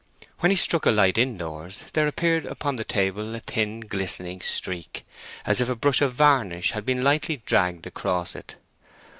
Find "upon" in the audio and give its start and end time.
2.47-2.75